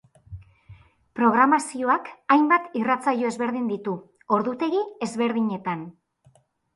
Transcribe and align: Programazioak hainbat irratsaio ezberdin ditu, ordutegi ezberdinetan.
Programazioak 1.17 2.07
hainbat 2.35 2.73
irratsaio 2.79 3.29
ezberdin 3.33 3.67
ditu, 3.73 3.93
ordutegi 4.39 4.81
ezberdinetan. 5.09 5.85